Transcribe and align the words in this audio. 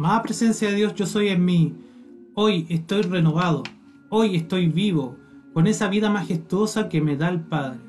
Amada 0.00 0.22
presencia 0.22 0.70
de 0.70 0.76
Dios, 0.76 0.94
yo 0.94 1.04
soy 1.04 1.28
en 1.28 1.44
mí. 1.44 1.74
Hoy 2.34 2.64
estoy 2.70 3.02
renovado. 3.02 3.64
Hoy 4.08 4.34
estoy 4.34 4.66
vivo, 4.66 5.18
con 5.52 5.66
esa 5.66 5.88
vida 5.88 6.08
majestuosa 6.08 6.88
que 6.88 7.02
me 7.02 7.18
da 7.18 7.28
el 7.28 7.42
Padre. 7.42 7.80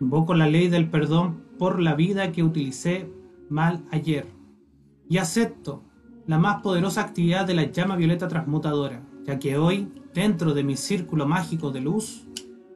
Invoco 0.00 0.34
la 0.34 0.48
ley 0.48 0.68
del 0.68 0.88
perdón 0.88 1.42
por 1.58 1.80
la 1.80 1.96
vida 1.96 2.30
que 2.30 2.44
utilicé 2.44 3.10
mal 3.50 3.84
ayer. 3.90 4.28
Y 5.08 5.18
acepto 5.18 5.82
la 6.28 6.38
más 6.38 6.62
poderosa 6.62 7.00
actividad 7.00 7.48
de 7.48 7.54
la 7.54 7.64
llama 7.64 7.96
violeta 7.96 8.28
transmutadora, 8.28 9.02
ya 9.24 9.40
que 9.40 9.58
hoy, 9.58 9.88
dentro 10.14 10.54
de 10.54 10.62
mi 10.62 10.76
círculo 10.76 11.26
mágico 11.26 11.72
de 11.72 11.80
luz, 11.80 12.28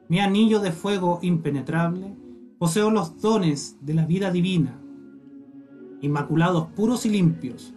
mi 0.09 0.19
anillo 0.19 0.59
de 0.59 0.73
fuego 0.73 1.19
impenetrable, 1.21 2.13
poseo 2.59 2.91
los 2.91 3.21
dones 3.21 3.77
de 3.79 3.93
la 3.93 4.05
vida 4.05 4.31
divina. 4.31 4.81
Inmaculados 6.01 6.67
puros 6.75 7.05
y 7.05 7.09
limpios, 7.09 7.73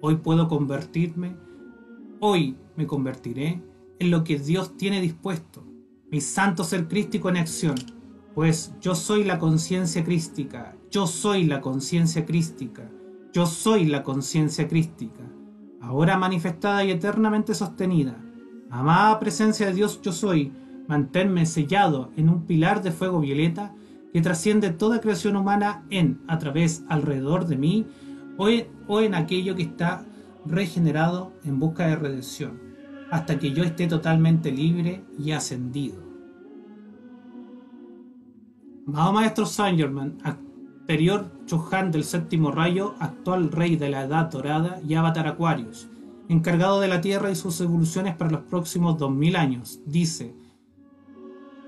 hoy 0.00 0.16
puedo 0.16 0.48
convertirme, 0.48 1.36
hoy 2.20 2.56
me 2.76 2.86
convertiré 2.86 3.62
en 3.98 4.10
lo 4.10 4.24
que 4.24 4.38
Dios 4.38 4.76
tiene 4.76 5.00
dispuesto, 5.00 5.64
mi 6.10 6.20
santo 6.20 6.64
ser 6.64 6.88
crístico 6.88 7.28
en 7.28 7.36
acción, 7.36 7.76
pues 8.34 8.72
yo 8.80 8.94
soy 8.94 9.24
la 9.24 9.38
conciencia 9.38 10.04
crística, 10.04 10.76
yo 10.90 11.06
soy 11.06 11.44
la 11.44 11.60
conciencia 11.60 12.24
crística, 12.24 12.90
yo 13.32 13.46
soy 13.46 13.86
la 13.86 14.02
conciencia 14.02 14.68
crística, 14.68 15.22
ahora 15.80 16.16
manifestada 16.16 16.84
y 16.84 16.90
eternamente 16.90 17.54
sostenida. 17.54 18.16
Amada 18.70 19.18
presencia 19.18 19.66
de 19.66 19.74
Dios 19.74 20.00
yo 20.02 20.12
soy, 20.12 20.52
manténme 20.86 21.46
sellado 21.46 22.10
en 22.16 22.28
un 22.28 22.46
pilar 22.46 22.82
de 22.82 22.92
fuego 22.92 23.20
violeta 23.20 23.74
que 24.12 24.22
trasciende 24.22 24.70
toda 24.70 25.00
creación 25.00 25.36
humana 25.36 25.84
en, 25.90 26.20
a 26.28 26.38
través, 26.38 26.84
alrededor 26.88 27.46
de 27.46 27.56
mí, 27.56 27.86
o 28.38 29.00
en, 29.00 29.14
aquello 29.14 29.54
que 29.54 29.64
está 29.64 30.04
regenerado 30.46 31.32
en 31.44 31.58
busca 31.58 31.86
de 31.86 31.96
redención, 31.96 32.60
hasta 33.10 33.38
que 33.38 33.52
yo 33.52 33.64
esté 33.64 33.86
totalmente 33.86 34.50
libre 34.50 35.04
y 35.18 35.32
ascendido. 35.32 36.02
Amado 38.86 39.12
Maestro 39.12 39.44
Saint 39.44 39.80
anterior 40.22 41.30
Chohan 41.44 41.90
del 41.90 42.04
séptimo 42.04 42.50
rayo, 42.50 42.94
actual 43.00 43.50
rey 43.50 43.76
de 43.76 43.90
la 43.90 44.04
Edad 44.04 44.30
Dorada 44.30 44.80
y 44.86 44.94
Avatar 44.94 45.26
Aquarius, 45.26 45.88
encargado 46.28 46.80
de 46.80 46.88
la 46.88 47.00
Tierra 47.02 47.30
y 47.30 47.34
sus 47.34 47.60
evoluciones 47.60 48.16
para 48.16 48.30
los 48.30 48.40
próximos 48.42 48.96
2000 48.96 49.36
años, 49.36 49.80
dice: 49.84 50.34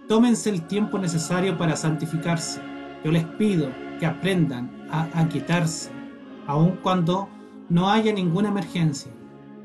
Tómense 0.09 0.51
el 0.51 0.67
tiempo 0.67 0.99
necesario 0.99 1.59
para 1.59 1.77
santificarse. 1.77 2.61
Yo 3.05 3.11
les 3.11 3.25
pido 3.25 3.69
que 3.99 4.07
aprendan 4.07 4.71
a 4.91 5.09
aquietarse, 5.21 5.91
aun 6.51 6.79
cuando 6.83 7.29
no 7.69 7.91
haya 7.91 8.13
ninguna 8.13 8.49
emergencia. 8.49 9.13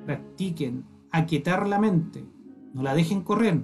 Practiquen 0.05 0.85
aquietar 1.11 1.67
la 1.67 1.79
mente, 1.79 2.23
no 2.73 2.83
la 2.83 2.93
dejen 2.93 3.21
correr. 3.21 3.63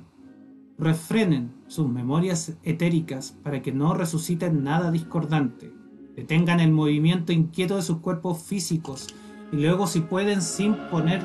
Refrenen 0.80 1.54
sus 1.68 1.88
memorias 1.88 2.58
etéricas 2.64 3.38
para 3.44 3.62
que 3.62 3.72
no 3.72 3.94
resuciten 3.94 4.64
nada 4.64 4.90
discordante, 4.90 5.72
detengan 6.16 6.60
el 6.60 6.72
movimiento 6.72 7.32
inquieto 7.32 7.76
de 7.76 7.84
sus 7.84 7.98
cuerpos 7.98 8.42
físicos 8.42 9.14
y 9.52 9.58
luego 9.58 9.86
si 9.86 10.00
pueden 10.00 10.42
sin 10.42 10.74
poner 10.90 11.22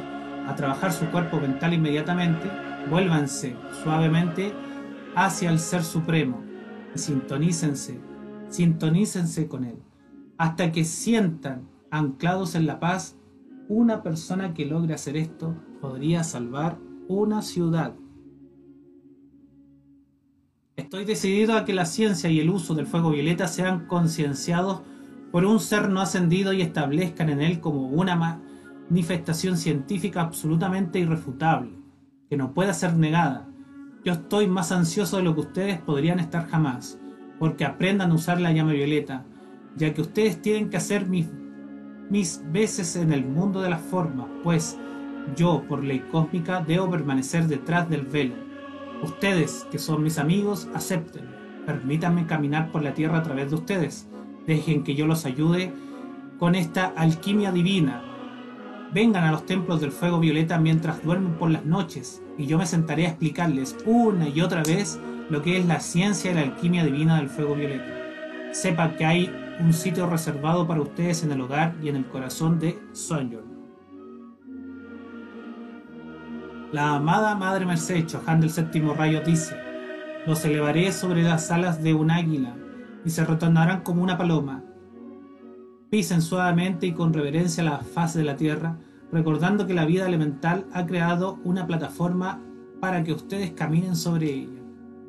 a 0.46 0.54
trabajar 0.54 0.92
su 0.92 1.06
cuerpo 1.06 1.40
mental 1.40 1.72
inmediatamente, 1.72 2.50
vuélvanse 2.90 3.56
suavemente 3.82 4.52
hacia 5.14 5.48
el 5.48 5.58
Ser 5.58 5.82
Supremo. 5.82 6.42
Y 6.94 6.98
sintonícense, 6.98 7.98
sintonícense 8.50 9.48
con 9.48 9.64
Él, 9.64 9.78
hasta 10.36 10.72
que 10.72 10.84
sientan 10.84 11.75
anclados 11.98 12.54
en 12.54 12.66
la 12.66 12.80
paz, 12.80 13.16
una 13.68 14.02
persona 14.02 14.54
que 14.54 14.66
logre 14.66 14.94
hacer 14.94 15.16
esto 15.16 15.56
podría 15.80 16.24
salvar 16.24 16.78
una 17.08 17.42
ciudad. 17.42 17.94
Estoy 20.76 21.04
decidido 21.04 21.56
a 21.56 21.64
que 21.64 21.72
la 21.72 21.86
ciencia 21.86 22.30
y 22.30 22.38
el 22.38 22.50
uso 22.50 22.74
del 22.74 22.86
fuego 22.86 23.10
violeta 23.10 23.48
sean 23.48 23.86
concienciados 23.86 24.82
por 25.32 25.44
un 25.44 25.58
ser 25.58 25.88
no 25.88 26.00
ascendido 26.00 26.52
y 26.52 26.62
establezcan 26.62 27.30
en 27.30 27.40
él 27.40 27.60
como 27.60 27.88
una 27.88 28.40
manifestación 28.88 29.56
científica 29.56 30.20
absolutamente 30.20 30.98
irrefutable, 30.98 31.72
que 32.28 32.36
no 32.36 32.52
pueda 32.52 32.74
ser 32.74 32.94
negada. 32.96 33.48
Yo 34.04 34.12
estoy 34.12 34.46
más 34.46 34.70
ansioso 34.70 35.16
de 35.16 35.22
lo 35.22 35.34
que 35.34 35.40
ustedes 35.40 35.80
podrían 35.80 36.20
estar 36.20 36.46
jamás, 36.46 37.00
porque 37.38 37.64
aprendan 37.64 38.10
a 38.10 38.14
usar 38.14 38.40
la 38.40 38.52
llama 38.52 38.72
violeta, 38.72 39.24
ya 39.76 39.92
que 39.92 40.02
ustedes 40.02 40.40
tienen 40.40 40.70
que 40.70 40.76
hacer 40.76 41.06
mis, 41.06 41.26
mis 42.10 42.42
veces 42.52 42.96
en 42.96 43.12
el 43.12 43.24
mundo 43.24 43.60
de 43.60 43.70
las 43.70 43.80
formas, 43.80 44.26
pues 44.42 44.78
yo, 45.36 45.64
por 45.68 45.82
ley 45.82 46.04
cósmica, 46.10 46.60
debo 46.60 46.90
permanecer 46.90 47.46
detrás 47.46 47.88
del 47.88 48.02
velo 48.02 48.46
Ustedes, 49.02 49.66
que 49.70 49.78
son 49.78 50.02
mis 50.02 50.18
amigos, 50.18 50.68
acepten. 50.74 51.28
Permítanme 51.66 52.26
caminar 52.26 52.70
por 52.72 52.82
la 52.82 52.94
tierra 52.94 53.18
a 53.18 53.22
través 53.22 53.50
de 53.50 53.56
ustedes. 53.56 54.08
Dejen 54.46 54.84
que 54.84 54.94
yo 54.94 55.06
los 55.06 55.26
ayude 55.26 55.72
con 56.38 56.54
esta 56.54 56.86
alquimia 56.96 57.52
divina. 57.52 58.02
Vengan 58.92 59.24
a 59.24 59.32
los 59.32 59.44
templos 59.44 59.80
del 59.80 59.92
fuego 59.92 60.18
violeta 60.18 60.58
mientras 60.58 61.02
duermen 61.02 61.34
por 61.34 61.50
las 61.50 61.64
noches 61.64 62.22
y 62.38 62.46
yo 62.46 62.56
me 62.56 62.66
sentaré 62.66 63.06
a 63.06 63.10
explicarles 63.10 63.76
una 63.84 64.28
y 64.28 64.40
otra 64.40 64.62
vez 64.62 64.98
lo 65.28 65.42
que 65.42 65.58
es 65.58 65.66
la 65.66 65.80
ciencia 65.80 66.30
y 66.30 66.34
la 66.34 66.42
alquimia 66.42 66.84
divina 66.84 67.16
del 67.16 67.28
fuego 67.28 67.54
violeta. 67.54 68.52
Sepan 68.52 68.96
que 68.96 69.04
hay 69.04 69.30
un 69.60 69.72
sitio 69.72 70.06
reservado 70.06 70.66
para 70.66 70.82
ustedes 70.82 71.22
en 71.22 71.32
el 71.32 71.40
hogar 71.40 71.74
y 71.82 71.88
en 71.88 71.96
el 71.96 72.06
corazón 72.06 72.58
de 72.58 72.78
Sonyor. 72.92 73.44
La 76.72 76.96
amada 76.96 77.34
Madre 77.34 77.64
Merced, 77.64 78.06
Chohan 78.06 78.40
del 78.40 78.50
séptimo 78.50 78.92
rayo, 78.92 79.20
dice, 79.20 79.56
los 80.26 80.44
elevaré 80.44 80.92
sobre 80.92 81.22
las 81.22 81.50
alas 81.50 81.82
de 81.82 81.94
un 81.94 82.10
águila 82.10 82.54
y 83.04 83.10
se 83.10 83.24
retornarán 83.24 83.82
como 83.82 84.02
una 84.02 84.18
paloma. 84.18 84.64
Pisen 85.90 86.20
suavemente 86.20 86.86
y 86.86 86.92
con 86.92 87.14
reverencia 87.14 87.62
la 87.62 87.78
faz 87.78 88.14
de 88.14 88.24
la 88.24 88.36
tierra, 88.36 88.76
recordando 89.12 89.66
que 89.66 89.74
la 89.74 89.86
vida 89.86 90.06
elemental 90.06 90.66
ha 90.72 90.84
creado 90.84 91.38
una 91.44 91.66
plataforma 91.66 92.42
para 92.80 93.04
que 93.04 93.12
ustedes 93.12 93.52
caminen 93.52 93.94
sobre 93.94 94.32
ella. 94.32 94.60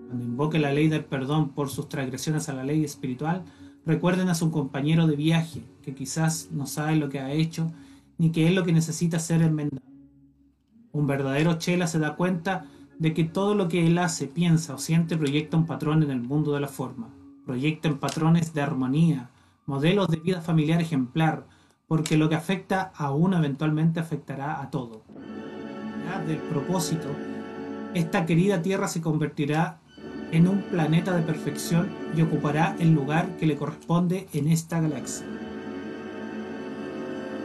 Cuando 0.06 0.24
invoque 0.24 0.60
la 0.60 0.72
ley 0.72 0.88
del 0.88 1.04
perdón 1.04 1.50
por 1.50 1.70
sus 1.70 1.90
transgresiones 1.90 2.48
a 2.48 2.54
la 2.54 2.64
ley 2.64 2.86
espiritual, 2.86 3.44
recuerden 3.88 4.28
a 4.28 4.36
su 4.36 4.52
compañero 4.52 5.08
de 5.08 5.16
viaje, 5.16 5.64
que 5.82 5.96
quizás 5.96 6.50
no 6.52 6.68
sabe 6.68 6.98
lo 6.98 7.08
que 7.08 7.22
ha 7.22 7.32
hecho, 7.32 7.72
ni 8.18 8.32
que 8.32 8.46
es 8.46 8.54
lo 8.54 8.66
que 8.66 8.74
necesita 8.74 9.18
ser 9.18 9.42
enmendado. 9.42 9.82
Un 10.92 11.08
verdadero 11.08 11.58
chela 11.58 11.88
se 11.88 11.98
da 11.98 12.18
cuenta 12.18 12.66
de 13.00 13.14
que 13.14 13.24
todo 13.24 13.56
lo 13.56 13.70
que 13.70 13.88
él 13.88 13.98
hace, 13.98 14.28
piensa 14.28 14.74
o 14.74 14.78
siente 14.78 15.16
proyecta 15.16 15.56
un 15.56 15.66
patrón 15.66 16.04
en 16.04 16.12
el 16.12 16.22
mundo 16.22 16.54
de 16.54 16.60
la 16.60 16.68
forma. 16.68 17.08
Proyecta 17.46 17.88
en 17.88 17.98
patrones 17.98 18.54
de 18.54 18.62
armonía, 18.62 19.30
modelos 19.66 20.10
de 20.10 20.18
vida 20.18 20.42
familiar 20.42 20.82
ejemplar, 20.82 21.48
porque 21.88 22.18
lo 22.18 22.28
que 22.28 22.36
afecta 22.36 22.92
a 22.94 23.12
uno 23.12 23.38
eventualmente 23.38 24.02
afectará 24.02 24.62
a 24.62 24.70
todo. 24.70 25.04
Del 26.26 26.38
propósito, 26.38 27.08
esta 27.94 28.26
querida 28.26 28.62
Tierra 28.62 28.90
se 28.90 29.00
convertirá 29.02 29.80
en 30.32 30.48
un 30.48 30.62
planeta 30.62 31.16
de 31.16 31.22
perfección 31.22 31.90
y 32.16 32.22
ocupará 32.22 32.76
el 32.80 32.94
lugar 32.94 33.38
que 33.38 33.46
le 33.46 33.56
corresponde 33.56 34.28
en 34.34 34.48
esta 34.50 34.80
galaxia. 34.80 35.26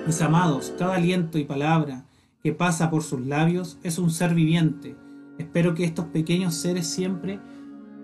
Mis 0.06 0.20
amados, 0.20 0.74
cada 0.78 0.96
aliento 0.96 1.38
y 1.38 1.44
palabra 1.44 2.04
que 2.42 2.52
pasa 2.52 2.90
por 2.90 3.04
sus 3.04 3.20
labios 3.24 3.78
es 3.84 3.98
un 3.98 4.10
ser 4.10 4.34
viviente. 4.34 4.96
Espero 5.38 5.74
que 5.74 5.84
estos 5.84 6.06
pequeños 6.06 6.54
seres 6.54 6.88
siempre 6.88 7.38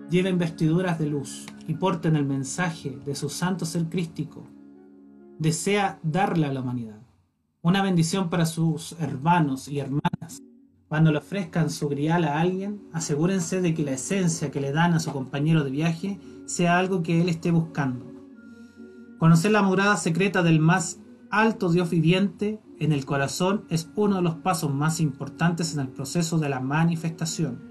lleven 0.09 0.37
vestiduras 0.37 0.97
de 0.97 1.07
luz 1.07 1.45
y 1.67 1.73
porten 1.73 2.15
el 2.15 2.25
mensaje 2.25 2.97
de 3.05 3.15
su 3.15 3.29
santo 3.29 3.65
ser 3.65 3.85
crístico. 3.85 4.47
Desea 5.37 5.99
darle 6.03 6.47
a 6.47 6.53
la 6.53 6.61
humanidad. 6.61 6.99
Una 7.61 7.83
bendición 7.83 8.29
para 8.29 8.45
sus 8.45 8.93
hermanos 8.99 9.67
y 9.67 9.79
hermanas. 9.79 10.08
Cuando 10.89 11.11
le 11.11 11.19
ofrezcan 11.19 11.69
su 11.69 11.87
grial 11.87 12.23
a 12.23 12.39
alguien, 12.39 12.81
asegúrense 12.93 13.61
de 13.61 13.75
que 13.75 13.83
la 13.83 13.91
esencia 13.91 14.49
que 14.49 14.59
le 14.59 14.71
dan 14.71 14.93
a 14.93 14.99
su 14.99 15.11
compañero 15.11 15.63
de 15.63 15.69
viaje 15.69 16.19
sea 16.47 16.79
algo 16.79 17.03
que 17.03 17.21
él 17.21 17.29
esté 17.29 17.51
buscando. 17.51 18.11
Conocer 19.19 19.51
la 19.51 19.61
morada 19.61 19.97
secreta 19.97 20.41
del 20.41 20.59
más 20.59 20.99
alto 21.29 21.69
Dios 21.71 21.91
viviente 21.91 22.59
en 22.79 22.91
el 22.91 23.05
corazón 23.05 23.65
es 23.69 23.87
uno 23.95 24.15
de 24.15 24.23
los 24.23 24.35
pasos 24.37 24.73
más 24.73 24.99
importantes 24.99 25.75
en 25.75 25.81
el 25.81 25.89
proceso 25.89 26.39
de 26.39 26.49
la 26.49 26.59
manifestación. 26.59 27.61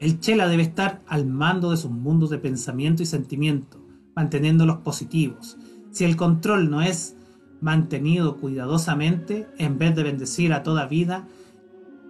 El 0.00 0.20
chela 0.20 0.48
debe 0.48 0.64
estar 0.64 1.02
al 1.06 1.24
mando 1.24 1.70
de 1.70 1.78
sus 1.78 1.90
mundos 1.90 2.28
de 2.28 2.38
pensamiento 2.38 3.02
y 3.02 3.06
sentimiento, 3.06 3.80
manteniéndolos 4.14 4.78
positivos. 4.78 5.56
Si 5.92 6.04
el 6.04 6.16
control 6.16 6.68
no 6.68 6.82
es 6.82 7.16
mantenido 7.60 8.36
cuidadosamente, 8.36 9.48
en 9.58 9.78
vez 9.78 9.94
de 9.94 10.02
bendecir 10.02 10.52
a 10.52 10.62
toda 10.62 10.86
vida, 10.86 11.26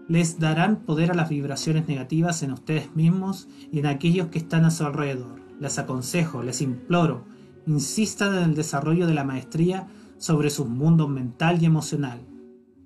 les 0.09 0.39
darán 0.39 0.77
poder 0.77 1.11
a 1.11 1.15
las 1.15 1.29
vibraciones 1.29 1.87
negativas 1.87 2.43
en 2.43 2.53
ustedes 2.53 2.95
mismos 2.97 3.49
y 3.71 3.79
en 3.79 3.87
aquellos 3.87 4.29
que 4.29 4.39
están 4.39 4.65
a 4.65 4.71
su 4.71 4.85
alrededor. 4.85 5.41
Les 5.61 5.79
aconsejo, 5.79 6.43
les 6.43 6.62
imploro, 6.62 7.25
insistan 7.67 8.35
en 8.35 8.45
el 8.45 8.55
desarrollo 8.55 9.06
de 9.06 9.15
la 9.15 9.25
maestría 9.25 9.87
sobre 10.17 10.50
su 10.50 10.65
mundo 10.65 11.09
mental 11.09 11.62
y 11.62 11.67
emocional. 11.67 12.21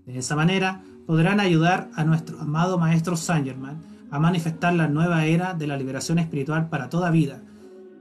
De 0.07 0.19
esa 0.19 0.35
manera 0.35 0.83
podrán 1.07 1.39
ayudar 1.39 1.91
a 1.95 2.05
nuestro 2.05 2.41
amado 2.41 2.79
Maestro 2.79 3.17
Saint 3.17 3.47
Germain 3.47 3.79
a 4.11 4.19
manifestar 4.19 4.75
la 4.75 4.89
nueva 4.89 5.25
era 5.25 5.55
de 5.55 5.67
la 5.67 5.77
liberación 5.77 6.19
espiritual 6.19 6.69
para 6.69 6.91
toda 6.91 7.11
vida. 7.11 7.43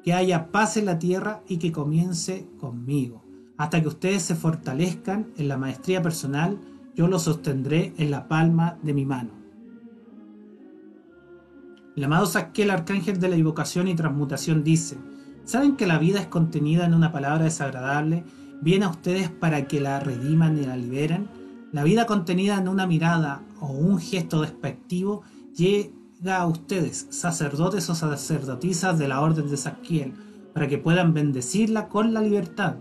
Que 0.04 0.14
haya 0.14 0.52
paz 0.52 0.78
en 0.78 0.86
la 0.86 0.98
tierra 0.98 1.42
y 1.48 1.58
que 1.58 1.72
comience 1.72 2.48
conmigo. 2.60 3.24
Hasta 3.62 3.80
que 3.80 3.90
ustedes 3.90 4.24
se 4.24 4.34
fortalezcan 4.34 5.28
en 5.38 5.48
la 5.48 5.56
maestría 5.56 6.02
personal, 6.02 6.58
yo 6.96 7.08
los 7.08 7.22
sostendré 7.22 7.94
en 8.00 8.10
la 8.10 8.28
palma 8.28 8.80
de 8.82 8.92
mi 8.92 9.06
mano. 9.06 9.30
El 11.96 12.04
amado 12.04 12.26
Saquiel, 12.26 12.72
arcángel 12.72 13.20
de 13.20 13.30
la 13.30 13.36
evocación 13.36 13.88
y 13.88 13.94
transmutación, 13.94 14.64
dice, 14.64 14.98
¿saben 15.46 15.76
que 15.76 15.86
la 15.86 16.00
vida 16.00 16.20
es 16.20 16.26
contenida 16.26 16.88
en 16.88 16.96
una 16.96 17.12
palabra 17.12 17.44
desagradable? 17.44 18.24
¿Viene 18.64 18.86
a 18.86 18.90
ustedes 18.90 19.30
para 19.30 19.68
que 19.68 19.80
la 19.80 20.00
rediman 20.00 20.58
y 20.58 20.66
la 20.66 20.76
liberen? 20.76 21.30
La 21.72 21.84
vida 21.84 22.08
contenida 22.08 22.58
en 22.58 22.68
una 22.68 22.88
mirada 22.88 23.44
o 23.60 23.68
un 23.68 24.00
gesto 24.00 24.42
despectivo 24.42 25.22
llega 25.56 26.38
a 26.38 26.48
ustedes, 26.48 27.06
sacerdotes 27.12 27.88
o 27.92 27.94
sacerdotisas 27.94 28.98
de 28.98 29.08
la 29.08 29.22
orden 29.22 29.52
de 29.52 29.58
Saquiel, 29.58 30.14
para 30.52 30.68
que 30.68 30.80
puedan 30.80 31.14
bendecirla 31.14 31.90
con 31.90 32.12
la 32.16 32.22
libertad. 32.22 32.78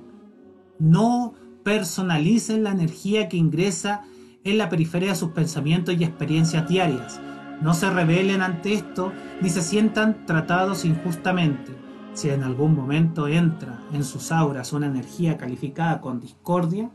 No 0.81 1.35
personalicen 1.63 2.65
la 2.65 2.71
energía 2.71 3.29
que 3.29 3.37
ingresa 3.37 4.03
en 4.45 4.59
la 4.59 4.71
periferia 4.71 5.11
de 5.11 5.17
sus 5.17 5.31
pensamientos 5.31 5.95
y 5.99 6.05
experiencias 6.05 6.67
diarias. 6.69 7.21
No 7.61 7.75
se 7.75 7.91
rebelen 7.91 8.41
ante 8.41 8.73
esto 8.73 9.13
ni 9.43 9.51
se 9.51 9.61
sientan 9.61 10.25
tratados 10.25 10.87
injustamente. 10.87 11.73
Si 12.15 12.31
en 12.31 12.43
algún 12.43 12.75
momento 12.75 13.29
entra 13.29 13.83
en 13.93 14.03
sus 14.03 14.33
auras 14.33 14.73
una 14.73 14.87
energía 14.87 15.37
calificada 15.37 16.01
con 16.01 16.19
discordia, 16.19 16.91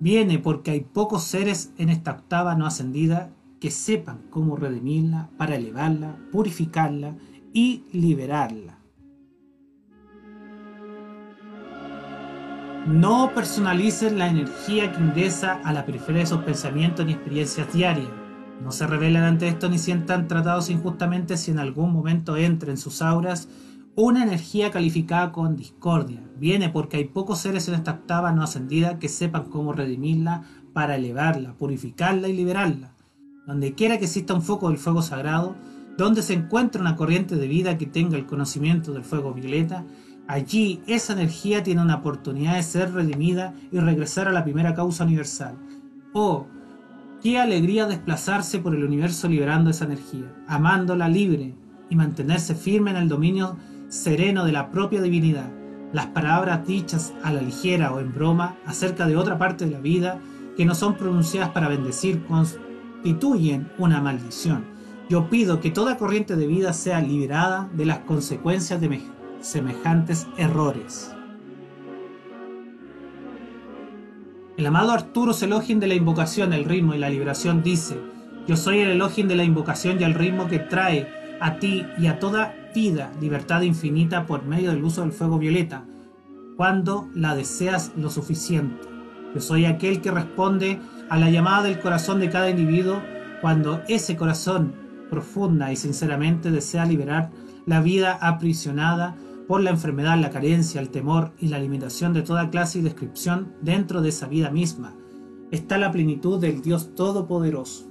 viene 0.00 0.40
porque 0.40 0.72
hay 0.72 0.80
pocos 0.80 1.22
seres 1.22 1.72
en 1.78 1.88
esta 1.88 2.10
octava 2.10 2.56
no 2.56 2.66
ascendida 2.66 3.30
que 3.60 3.70
sepan 3.70 4.22
cómo 4.30 4.56
redimirla 4.56 5.30
para 5.38 5.54
elevarla, 5.54 6.16
purificarla 6.32 7.16
y 7.52 7.84
liberarla. 7.92 8.78
No 12.86 13.32
personalicen 13.34 14.16
la 14.16 14.28
energía 14.28 14.92
que 14.92 15.02
ingresa 15.02 15.60
a 15.64 15.72
la 15.72 15.84
periferia 15.84 16.20
de 16.20 16.28
sus 16.28 16.38
pensamientos 16.42 17.04
ni 17.04 17.14
experiencias 17.14 17.72
diarias. 17.72 18.06
No 18.62 18.70
se 18.70 18.86
revelen 18.86 19.24
ante 19.24 19.48
esto 19.48 19.68
ni 19.68 19.80
sientan 19.80 20.28
tratados 20.28 20.70
injustamente 20.70 21.36
si 21.36 21.50
en 21.50 21.58
algún 21.58 21.92
momento 21.92 22.36
entra 22.36 22.70
en 22.70 22.76
sus 22.76 23.02
auras 23.02 23.48
una 23.96 24.22
energía 24.22 24.70
calificada 24.70 25.32
con 25.32 25.56
discordia. 25.56 26.22
Viene 26.38 26.68
porque 26.68 26.98
hay 26.98 27.06
pocos 27.06 27.40
seres 27.40 27.66
en 27.66 27.74
esta 27.74 27.90
octava 27.90 28.30
no 28.30 28.44
ascendida 28.44 29.00
que 29.00 29.08
sepan 29.08 29.50
cómo 29.50 29.72
redimirla 29.72 30.44
para 30.72 30.94
elevarla, 30.94 31.54
purificarla 31.54 32.28
y 32.28 32.34
liberarla. 32.34 32.92
Donde 33.48 33.74
quiera 33.74 33.98
que 33.98 34.04
exista 34.04 34.32
un 34.32 34.42
foco 34.42 34.68
del 34.68 34.78
fuego 34.78 35.02
sagrado, 35.02 35.56
donde 35.98 36.22
se 36.22 36.34
encuentre 36.34 36.80
una 36.80 36.94
corriente 36.94 37.34
de 37.34 37.48
vida 37.48 37.78
que 37.78 37.86
tenga 37.86 38.16
el 38.16 38.26
conocimiento 38.26 38.92
del 38.92 39.02
fuego 39.02 39.34
violeta, 39.34 39.84
Allí 40.28 40.80
esa 40.88 41.12
energía 41.12 41.62
tiene 41.62 41.82
una 41.82 41.96
oportunidad 41.96 42.56
de 42.56 42.62
ser 42.62 42.92
redimida 42.92 43.54
y 43.70 43.78
regresar 43.78 44.26
a 44.26 44.32
la 44.32 44.42
primera 44.42 44.74
causa 44.74 45.04
universal. 45.04 45.56
Oh, 46.12 46.46
qué 47.22 47.38
alegría 47.38 47.86
desplazarse 47.86 48.58
por 48.58 48.74
el 48.74 48.84
universo 48.84 49.28
liberando 49.28 49.70
esa 49.70 49.84
energía, 49.84 50.34
amándola 50.48 51.08
libre 51.08 51.54
y 51.88 51.94
mantenerse 51.94 52.56
firme 52.56 52.90
en 52.90 52.96
el 52.96 53.08
dominio 53.08 53.56
sereno 53.88 54.44
de 54.44 54.52
la 54.52 54.70
propia 54.70 55.00
divinidad. 55.00 55.48
Las 55.92 56.06
palabras 56.06 56.66
dichas 56.66 57.14
a 57.22 57.32
la 57.32 57.40
ligera 57.40 57.92
o 57.92 58.00
en 58.00 58.12
broma 58.12 58.56
acerca 58.66 59.06
de 59.06 59.16
otra 59.16 59.38
parte 59.38 59.64
de 59.64 59.70
la 59.70 59.80
vida 59.80 60.18
que 60.56 60.64
no 60.64 60.74
son 60.74 60.96
pronunciadas 60.96 61.50
para 61.50 61.68
bendecir 61.68 62.24
constituyen 62.26 63.70
una 63.78 64.00
maldición. 64.00 64.64
Yo 65.08 65.30
pido 65.30 65.60
que 65.60 65.70
toda 65.70 65.98
corriente 65.98 66.34
de 66.34 66.48
vida 66.48 66.72
sea 66.72 67.00
liberada 67.00 67.70
de 67.74 67.86
las 67.86 68.00
consecuencias 68.00 68.80
de 68.80 68.88
semejantes 69.46 70.26
errores. 70.36 71.12
El 74.56 74.66
amado 74.66 74.90
Arturo 74.90 75.32
Elohim 75.40 75.78
de 75.78 75.86
la 75.86 75.94
invocación, 75.94 76.52
el 76.52 76.64
ritmo 76.64 76.94
y 76.94 76.98
la 76.98 77.10
liberación 77.10 77.62
dice, 77.62 78.00
yo 78.48 78.56
soy 78.56 78.80
el 78.80 78.90
Elohim 78.90 79.28
de 79.28 79.36
la 79.36 79.44
invocación 79.44 80.00
y 80.00 80.04
el 80.04 80.14
ritmo 80.14 80.48
que 80.48 80.58
trae 80.58 81.06
a 81.40 81.58
ti 81.58 81.84
y 81.98 82.08
a 82.08 82.18
toda 82.18 82.54
vida 82.74 83.12
libertad 83.20 83.60
infinita 83.62 84.26
por 84.26 84.44
medio 84.44 84.70
del 84.70 84.82
uso 84.82 85.02
del 85.02 85.12
fuego 85.12 85.38
violeta, 85.38 85.84
cuando 86.56 87.08
la 87.14 87.36
deseas 87.36 87.92
lo 87.96 88.10
suficiente. 88.10 88.88
Yo 89.34 89.40
soy 89.40 89.66
aquel 89.66 90.00
que 90.00 90.10
responde 90.10 90.80
a 91.08 91.18
la 91.18 91.30
llamada 91.30 91.64
del 91.64 91.78
corazón 91.78 92.18
de 92.18 92.30
cada 92.30 92.50
individuo 92.50 93.00
cuando 93.40 93.82
ese 93.86 94.16
corazón 94.16 94.74
profunda 95.08 95.70
y 95.70 95.76
sinceramente 95.76 96.50
desea 96.50 96.84
liberar 96.84 97.30
la 97.64 97.80
vida 97.80 98.18
aprisionada 98.20 99.14
por 99.46 99.62
la 99.62 99.70
enfermedad, 99.70 100.18
la 100.20 100.30
carencia, 100.30 100.80
el 100.80 100.90
temor 100.90 101.32
y 101.38 101.48
la 101.48 101.58
limitación 101.58 102.12
de 102.12 102.22
toda 102.22 102.50
clase 102.50 102.78
y 102.78 102.82
descripción 102.82 103.54
dentro 103.62 104.02
de 104.02 104.08
esa 104.08 104.26
vida 104.26 104.50
misma, 104.50 104.96
está 105.50 105.78
la 105.78 105.92
plenitud 105.92 106.40
del 106.40 106.62
Dios 106.62 106.94
Todopoderoso. 106.94 107.86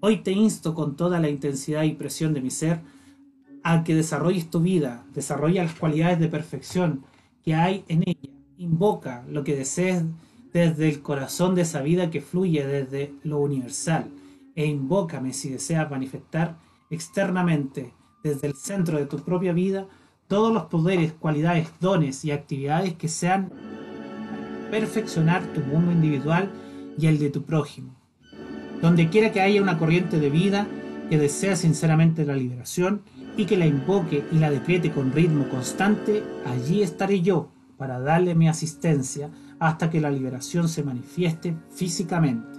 Hoy 0.00 0.18
te 0.18 0.32
insto 0.32 0.74
con 0.74 0.96
toda 0.96 1.20
la 1.20 1.28
intensidad 1.28 1.84
y 1.84 1.92
presión 1.92 2.34
de 2.34 2.40
mi 2.40 2.50
ser 2.50 2.82
a 3.62 3.84
que 3.84 3.94
desarrolles 3.94 4.50
tu 4.50 4.60
vida, 4.60 5.06
desarrolla 5.14 5.64
las 5.64 5.74
cualidades 5.74 6.18
de 6.18 6.28
perfección 6.28 7.04
que 7.42 7.54
hay 7.54 7.84
en 7.88 8.02
ella, 8.02 8.30
invoca 8.58 9.24
lo 9.28 9.44
que 9.44 9.56
desees 9.56 10.04
desde 10.52 10.88
el 10.88 11.00
corazón 11.00 11.54
de 11.54 11.62
esa 11.62 11.80
vida 11.80 12.10
que 12.10 12.20
fluye 12.20 12.66
desde 12.66 13.14
lo 13.22 13.38
universal 13.38 14.10
e 14.54 14.66
invócame 14.66 15.32
si 15.32 15.50
deseas 15.50 15.90
manifestar 15.90 16.58
externamente 16.90 17.92
desde 18.22 18.46
el 18.46 18.54
centro 18.54 18.98
de 18.98 19.06
tu 19.06 19.18
propia 19.18 19.52
vida 19.52 19.88
todos 20.28 20.52
los 20.52 20.64
poderes, 20.64 21.12
cualidades, 21.12 21.68
dones 21.80 22.24
y 22.24 22.30
actividades 22.30 22.94
que 22.94 23.08
sean 23.08 23.52
perfeccionar 24.70 25.42
tu 25.52 25.60
mundo 25.60 25.92
individual 25.92 26.50
y 26.98 27.06
el 27.06 27.18
de 27.18 27.30
tu 27.30 27.42
prójimo. 27.42 27.94
Donde 28.80 29.08
quiera 29.08 29.32
que 29.32 29.40
haya 29.40 29.62
una 29.62 29.78
corriente 29.78 30.18
de 30.18 30.30
vida 30.30 30.66
que 31.08 31.18
desea 31.18 31.56
sinceramente 31.56 32.24
la 32.24 32.34
liberación 32.34 33.02
y 33.36 33.46
que 33.46 33.56
la 33.56 33.66
invoque 33.66 34.24
y 34.32 34.36
la 34.36 34.50
decrete 34.50 34.90
con 34.90 35.12
ritmo 35.12 35.48
constante, 35.48 36.22
allí 36.46 36.82
estaré 36.82 37.20
yo 37.20 37.50
para 37.76 38.00
darle 38.00 38.34
mi 38.34 38.48
asistencia 38.48 39.30
hasta 39.58 39.90
que 39.90 40.00
la 40.00 40.10
liberación 40.10 40.68
se 40.68 40.82
manifieste 40.82 41.56
físicamente. 41.70 42.58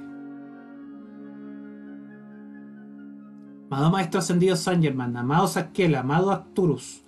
Amado 3.69 3.91
Maestro 3.91 4.19
Ascendido 4.19 4.55
San 4.55 4.81
Germán, 4.81 5.17
amado 5.17 5.47
Saquel, 5.47 5.95
amado 5.95 6.31
Arcturus, 6.31 7.04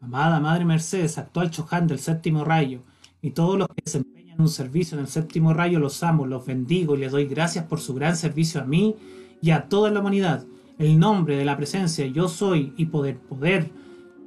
amada 0.00 0.40
Madre 0.40 0.64
Mercedes, 0.64 1.18
actual 1.18 1.50
Choján 1.50 1.86
del 1.86 1.98
séptimo 1.98 2.44
rayo, 2.44 2.82
y 3.22 3.30
todos 3.30 3.58
los 3.58 3.68
que 3.68 3.82
desempeñan 3.84 4.40
un 4.40 4.48
servicio 4.48 4.96
en 4.96 5.02
el 5.02 5.08
séptimo 5.08 5.54
rayo 5.54 5.78
los 5.78 6.02
amo, 6.02 6.26
los 6.26 6.46
bendigo 6.46 6.94
y 6.94 6.98
les 6.98 7.12
doy 7.12 7.26
gracias 7.26 7.64
por 7.64 7.80
su 7.80 7.94
gran 7.94 8.16
servicio 8.16 8.60
a 8.60 8.64
mí 8.64 8.96
y 9.40 9.50
a 9.50 9.68
toda 9.68 9.90
la 9.90 10.00
humanidad. 10.00 10.44
El 10.78 10.98
nombre 10.98 11.36
de 11.36 11.44
la 11.44 11.56
presencia 11.56 12.06
yo 12.06 12.28
soy 12.28 12.74
y 12.76 12.86
poder, 12.86 13.18
poder 13.18 13.70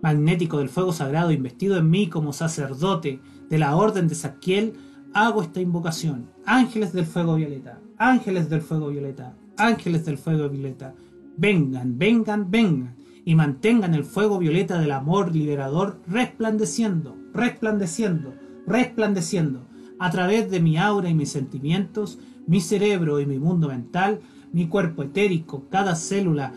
magnético 0.02 0.58
del 0.58 0.70
fuego 0.70 0.94
sagrado 0.94 1.32
investido 1.32 1.78
en 1.78 1.90
mí 1.90 2.08
como 2.08 2.34
sacerdote 2.34 3.20
de 3.50 3.60
la 3.60 3.76
orden 3.76 4.08
de 4.08 4.16
Saquiel, 4.16 4.74
hago 5.14 5.42
esta 5.42 5.62
invocación. 5.62 6.30
Ángeles 6.46 6.94
del 6.94 7.06
fuego 7.06 7.36
violeta, 7.36 7.80
ángeles 7.98 8.50
del 8.50 8.62
fuego 8.62 8.90
violeta, 8.90 9.36
ángeles 9.58 10.06
del 10.06 10.18
fuego 10.18 10.50
violeta, 10.50 10.96
vengan, 11.38 11.98
vengan, 11.98 12.50
vengan 12.50 12.99
y 13.26 13.36
mantengan 13.36 13.94
el 13.94 14.04
fuego 14.04 14.40
violeta 14.40 14.80
del 14.80 14.92
amor 14.92 15.34
liberador 15.34 16.02
resplandeciendo, 16.08 17.16
resplandeciendo, 17.34 18.34
resplandeciendo. 18.66 19.68
A 20.00 20.10
través 20.10 20.50
de 20.50 20.60
mi 20.60 20.78
aura 20.78 21.10
y 21.10 21.14
mis 21.14 21.32
sentimientos, 21.32 22.20
mi 22.48 22.62
cerebro 22.62 23.20
y 23.20 23.26
mi 23.26 23.38
mundo 23.38 23.68
mental, 23.68 24.22
mi 24.52 24.68
cuerpo 24.68 25.04
etérico, 25.04 25.66
cada 25.70 25.96
célula 25.96 26.54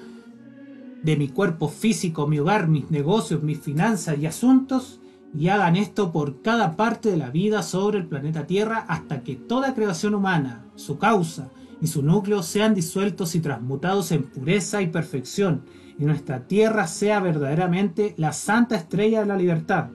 de 1.02 1.16
mi 1.16 1.28
cuerpo 1.28 1.68
físico, 1.68 2.26
mi 2.26 2.38
hogar, 2.38 2.68
mis 2.68 2.90
negocios, 2.90 3.42
mis 3.42 3.58
finanzas 3.58 4.18
y 4.18 4.26
asuntos, 4.26 5.00
y 5.34 5.48
hagan 5.48 5.76
esto 5.76 6.12
por 6.12 6.42
cada 6.42 6.76
parte 6.76 7.10
de 7.10 7.16
la 7.16 7.30
vida 7.30 7.62
sobre 7.62 7.98
el 7.98 8.06
planeta 8.06 8.46
Tierra 8.46 8.84
hasta 8.88 9.22
que 9.22 9.34
toda 9.34 9.74
creación 9.74 10.14
humana, 10.14 10.66
su 10.76 10.98
causa 10.98 11.50
y 11.80 11.86
su 11.86 12.02
núcleo 12.02 12.42
sean 12.42 12.74
disueltos 12.74 13.34
y 13.34 13.40
transmutados 13.40 14.12
en 14.12 14.24
pureza 14.24 14.82
y 14.82 14.88
perfección, 14.88 15.62
y 15.98 16.04
nuestra 16.04 16.46
tierra 16.46 16.86
sea 16.86 17.20
verdaderamente 17.20 18.14
la 18.16 18.32
santa 18.32 18.76
estrella 18.76 19.20
de 19.20 19.26
la 19.26 19.36
libertad. 19.36 19.88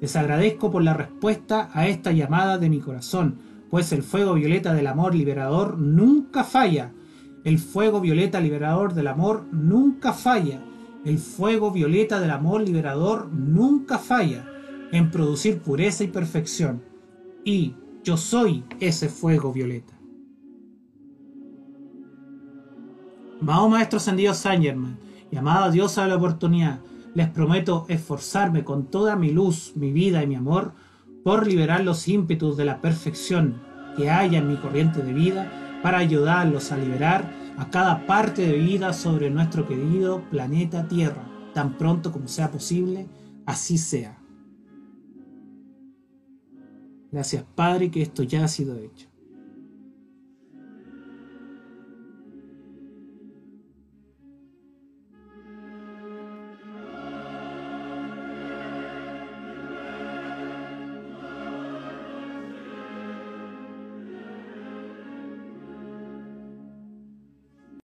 Les 0.00 0.16
agradezco 0.16 0.70
por 0.70 0.82
la 0.82 0.94
respuesta 0.94 1.70
a 1.72 1.86
esta 1.86 2.12
llamada 2.12 2.58
de 2.58 2.70
mi 2.70 2.80
corazón, 2.80 3.38
pues 3.70 3.92
el 3.92 4.02
fuego 4.02 4.34
violeta 4.34 4.72
del 4.72 4.86
amor 4.86 5.14
liberador 5.14 5.78
nunca 5.78 6.44
falla. 6.44 6.92
El 7.44 7.58
fuego 7.58 8.00
violeta 8.00 8.40
liberador 8.40 8.94
del 8.94 9.06
amor 9.06 9.46
nunca 9.52 10.12
falla. 10.12 10.62
El 11.04 11.18
fuego 11.18 11.70
violeta 11.70 12.20
del 12.20 12.30
amor 12.30 12.62
liberador 12.62 13.28
nunca 13.32 13.98
falla 13.98 14.46
en 14.92 15.10
producir 15.10 15.60
pureza 15.60 16.04
y 16.04 16.08
perfección. 16.08 16.82
Y 17.44 17.74
yo 18.02 18.16
soy 18.16 18.64
ese 18.80 19.08
fuego 19.08 19.52
violeta. 19.52 19.94
Amado 23.40 23.68
Maestro 23.68 23.98
Ascendido 23.98 24.34
Saint 24.34 24.62
Germain 24.62 25.09
y 25.30 25.36
amada 25.36 25.70
Diosa 25.70 26.02
de 26.02 26.08
la 26.08 26.16
oportunidad, 26.16 26.80
les 27.14 27.28
prometo 27.28 27.86
esforzarme 27.88 28.64
con 28.64 28.86
toda 28.86 29.16
mi 29.16 29.30
luz, 29.30 29.72
mi 29.74 29.92
vida 29.92 30.22
y 30.22 30.26
mi 30.26 30.34
amor 30.34 30.72
por 31.24 31.46
liberar 31.46 31.84
los 31.84 32.08
ímpetus 32.08 32.56
de 32.56 32.64
la 32.64 32.80
perfección 32.80 33.60
que 33.96 34.10
haya 34.10 34.38
en 34.38 34.48
mi 34.48 34.56
corriente 34.56 35.02
de 35.02 35.12
vida 35.12 35.50
para 35.82 35.98
ayudarlos 35.98 36.72
a 36.72 36.76
liberar 36.76 37.30
a 37.58 37.68
cada 37.70 38.06
parte 38.06 38.46
de 38.46 38.56
vida 38.56 38.92
sobre 38.92 39.30
nuestro 39.30 39.66
querido 39.66 40.22
planeta 40.30 40.88
Tierra, 40.88 41.28
tan 41.52 41.76
pronto 41.76 42.12
como 42.12 42.28
sea 42.28 42.50
posible, 42.50 43.08
así 43.44 43.76
sea. 43.76 44.18
Gracias 47.12 47.44
Padre 47.54 47.90
que 47.90 48.02
esto 48.02 48.22
ya 48.22 48.44
ha 48.44 48.48
sido 48.48 48.78
hecho. 48.78 49.09